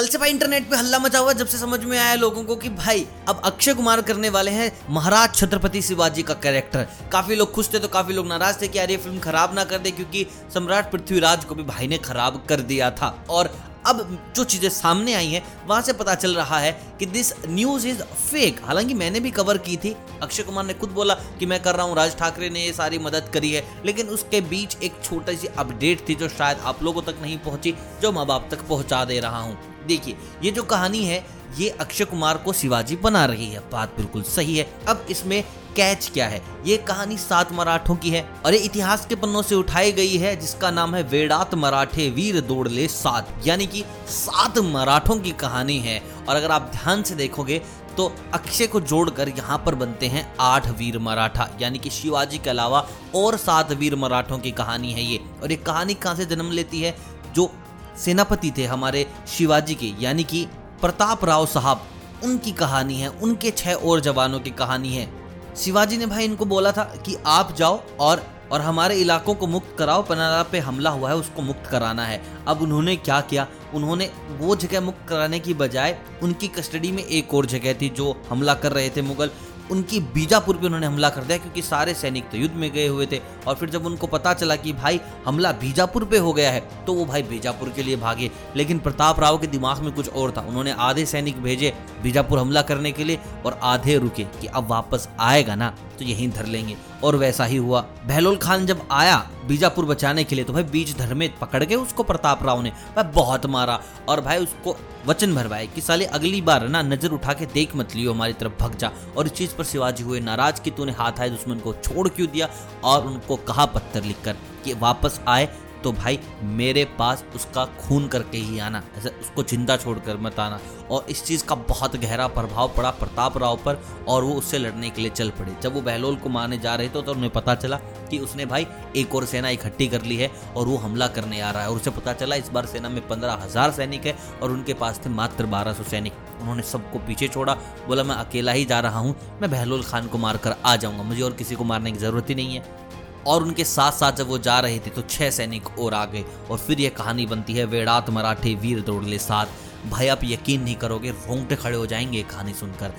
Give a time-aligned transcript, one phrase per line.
[0.00, 2.54] कल से भाई इंटरनेट पे हल्ला मचा हुआ जब से समझ में आया लोगों को
[2.56, 7.52] कि भाई, अब अक्षय कुमार करने वाले हैं महाराज छत्रपति शिवाजी का कैरेक्टर काफ़ी लोग
[7.52, 9.90] खुश थे तो काफ़ी लोग नाराज़ थे कि यार ये फ़िल्म खराब ना कर दे,
[9.90, 13.52] क्योंकि सम्राट पृथ्वीराज को भी भाई ने खराब कर दिया था। और
[13.90, 17.86] अब जो चीज़ें सामने आई हैं, वहाँ से पता चल रहा है कि दिस न्यूज़
[17.88, 21.62] इज़ फेक हालाँकि मैंने भी कवर की थी। अक्षय कुमार ने खुद बोला कि मैं
[21.62, 25.02] कर रहा हूँ, राज ठाकरे ने ये सारी मदद करी है। लेकिन उसके बीच एक
[25.04, 28.66] छोटी सी अपडेट थी जो शायद आप लोगों तक नहीं पहुँची, जो माँ बाप तक
[28.68, 31.24] पहुँचा दे रहा हूँ। देखिए, ये जो कहानी है
[31.58, 35.42] ये अक्षय कुमार को शिवाजी बना रही है। बात बिल्कुल सही है। अब इसमें
[35.76, 36.40] कैच क्या है?
[36.66, 40.34] ये कहानी सात मराठों की है और ये इतिहास के पन्नों से उठाई गई है,
[40.36, 46.02] जिसका नाम है वेड़ात मराठे वीर दौड़ले सात। यानी कि सात मराठों की कहानी है।
[46.28, 47.62] और अगर आप ध्यान से देखोगे
[47.96, 52.50] तो अक्षय को जोड़कर यहाँ पर बनते हैं आठ वीर मराठा। यानी कि शिवाजी के
[52.50, 56.50] अलावा और सात वीर मराठों की कहानी है ये। और ये कहानी कहाँ से जन्म
[56.50, 56.96] लेती है?
[57.34, 57.50] जो
[57.98, 60.46] सेनापति थे हमारे शिवाजी के। यानी कि
[60.80, 61.82] प्रताप राव साहब,
[62.24, 65.08] उनकी कहानी है, उनके छह और जवानों की कहानी है।
[65.56, 69.76] शिवाजी ने भाई इनको बोला था कि आप जाओ और और हमारे इलाकों को मुक्त
[69.78, 73.46] कराओ, पनारा पे हमला हुआ है, उसको मुक्त कराना है। अब उन्होंने क्या किया?
[73.74, 78.22] उन्होंने वो जगह मुक्त कराने की बजाय उनकी कस्टडी में एक और जगह थी जो
[78.30, 79.30] हमला कर रहे थे मुगल।
[79.70, 83.06] उनकी बीजापुर पे उन्होंने हमला कर दिया क्योंकि सारे सैनिक तो युद्ध में गए हुए
[83.06, 86.60] थे। और फिर जब उनको पता चला कि भाई हमला बीजापुर पे हो गया है
[86.86, 90.34] तो वो भाई बीजापुर के लिए भागे। लेकिन प्रताप राव के दिमाग में कुछ और
[90.36, 94.68] था। उन्होंने आधे सैनिक भेजे बीजापुर हमला करने के लिए और आधे रुके कि अब
[94.68, 99.16] वापस आएगा ना तो यहीं धर लेंगे। और वैसा ही हुआ। बहलोल खान जब आया
[99.46, 102.70] बीजापुर बचाने के लिए तो भाई बीज धर में पकड़ के उसको प्रताप राव ने
[102.96, 107.32] भाई बहुत मारा। और भाई उसको वचन भरवाए कि साले, अगली बार ना नज़र उठा
[107.32, 110.60] के देख मत लियो, हमारी तरफ़ भग जा। और इस चीज़ पर शिवाजी हुए नाराज़
[110.60, 112.48] कि तूने हाथ आए, दुश्मन को छोड़ क्यों दिया?
[112.84, 115.48] और उनको कहा पत्थर लिखकर कि वापस आए
[115.84, 120.58] तो भाई मेरे पास उसका खून करके ही आना, ऐसे उसको ज़िंदा छोड़कर मत आना।
[120.90, 124.90] और इस चीज़ का बहुत गहरा प्रभाव पड़ा प्रताप राव पर, और वो उससे लड़ने
[124.90, 127.54] के लिए चल पड़े। जब वो बहलोल को मारने जा रहे थे तो उन्हें पता
[127.54, 127.76] चला
[128.10, 131.50] कि उसने भाई एक और सेना इकट्ठी कर ली है, और वो हमला करने आ
[131.50, 134.52] रहा है। और उसे पता चला इस बार सेना में पंद्रह हज़ार सैनिक है, और
[134.52, 137.54] उनके पास थे मात्र बारह सौ सैनिक। उन्होंने सबको पीछे छोड़ा,
[137.86, 141.22] बोला, मैं अकेला ही जा रहा हूँ, मैं बहलोल खान को मारकर आ जाऊँगा, मुझे
[141.22, 142.88] और किसी को मारने की ज़रूरत ही नहीं है।
[143.26, 146.24] और उनके साथ साथ जब वो जा रहे थे तो छह सैनिक और आ गए
[146.50, 149.46] और फिर यह कहानी बनती है वेड़ात मराठे वीर दौड़ले साथ।
[149.90, 152.92] भाई, आप यकीन नहीं करोगे, रोंगटे खड़े हो जाएँगे कहानी सुनकर।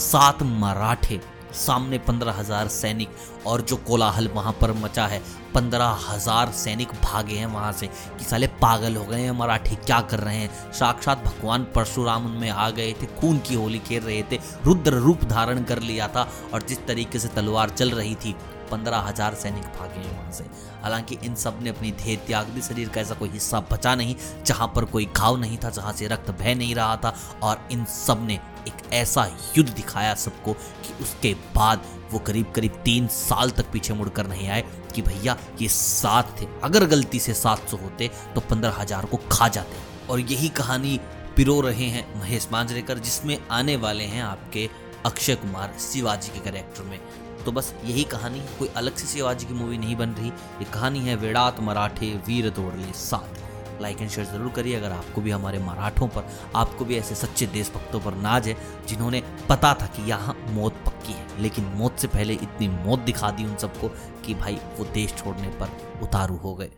[0.00, 1.20] सात मराठे,
[1.56, 3.08] सामने पंद्रह हज़ार सैनिक
[3.46, 5.20] और जो कोलाहल वहाँ पर मचा है,
[5.54, 10.00] पंद्रह हज़ार सैनिक भागे हैं वहाँ से कि साले पागल हो गए हैं मराठी, क्या
[10.02, 10.72] कर रहे हैं?
[10.72, 15.24] साक्षात भगवान परशुराम उनमें आ गए थे, खून की होली खेल रहे थे, रुद्र रूप
[15.24, 18.34] धारण कर लिया था और जिस तरीके से तलवार चल रही थी
[18.70, 20.44] पंद्रह हज़ार सैनिक भागे हैं वहाँ से।
[20.82, 24.14] हालाँकि इन सबने अपनी धैर्य त्याग दी, शरीर का ऐसा कोई हिस्सा बचा नहीं,
[24.46, 27.84] जहाँ पर कोई घाव नहीं था, जहाँ से रक्त बह नहीं रहा था, और इन
[27.86, 28.34] सबने
[28.68, 33.94] एक ऐसा युद्ध दिखाया सबको कि उसके बाद वो करीब करीब तीन साल तक पीछे
[33.94, 34.64] मुड़कर नहीं आए,
[34.94, 39.16] कि भैया, ये सात थे। अगर गलती से सात सौ होते तो पंद्रह हज़ार को
[39.32, 40.98] खा जाते। और यही कहानी
[41.36, 44.68] पिरो रहे हैं महेश मांजरेकर, जिसमें आने वाले हैं आपके
[45.06, 46.98] अक्षय कुमार शिवाजी के कैरेक्टर में।
[47.48, 50.98] तो बस यही कहानी कोई अलग से शिवाजी की मूवी नहीं बन रही। ये कहानी
[51.00, 55.58] है वेड़ात मराठे वीर दौड़ले साथ। लाइक एंड शेयर ज़रूर करिए अगर आपको भी हमारे
[55.58, 58.56] मराठों पर, आपको भी ऐसे सच्चे देशभक्तों पर नाज है,
[58.88, 63.30] जिन्होंने पता था कि यहाँ मौत पक्की है। लेकिन मौत से पहले इतनी मौत दिखा
[63.30, 63.88] दी उन सबको
[64.26, 66.70] कि भाई वो देश छोड़ने पर उतारू हो गए।